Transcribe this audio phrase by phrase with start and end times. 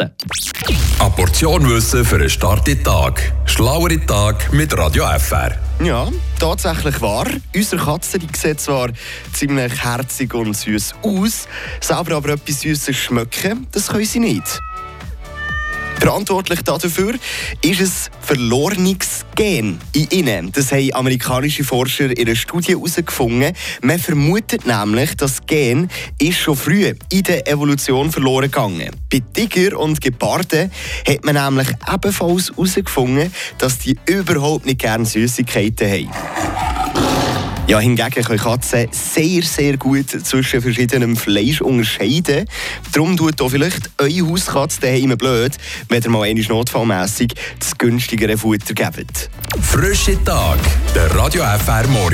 [0.00, 0.14] Katzen.
[0.98, 3.32] Eine Portion Wissen für einen starken Tag.
[3.44, 5.56] Schlauere Tag mit Radio FR.
[5.82, 7.26] Ja, tatsächlich wahr.
[7.54, 8.90] Unsere Katze die sieht zwar
[9.32, 11.46] ziemlich herzig und süß aus,
[11.80, 14.60] selber aber etwas Süßes schmecken, das können sie nicht.
[15.98, 17.14] Verantwortlich dafür
[17.60, 20.52] ist ein verlorenes Gen in ihnen.
[20.52, 23.54] Das haben amerikanische Forscher in einer Studie herausgefunden.
[23.80, 28.90] Man vermutet nämlich, das Gen ist schon früh in der Evolution verloren gegangen.
[29.10, 30.70] Bei Tiger und Geparden
[31.08, 37.29] hat man nämlich ebenfalls herausgefunden, dass die überhaupt nicht gerne Süßigkeiten haben.
[37.70, 42.46] Ja, hingegen können Katzen sehr, sehr gut zwischen verschiedenem Fleisch unterscheiden.
[42.92, 45.52] Darum tut auch vielleicht eure Hauskatze daheim blöd,
[45.88, 49.30] wenn ihr mal einmal notfallmässig das günstigere Futter gebt.
[49.62, 50.58] Frische Tag,
[50.96, 52.08] der Radio FR Morgen.